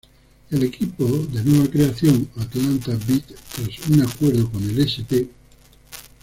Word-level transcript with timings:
El 0.49 0.63
equipo 0.63 1.05
de 1.05 1.43
nueva 1.43 1.69
creación, 1.69 2.27
Atlanta 2.37 2.97
Beat, 3.07 3.23
tras 3.53 3.87
un 3.87 4.01
acuerdo 4.01 4.49
con 4.49 4.63
el 4.67 4.79
St. 4.79 5.29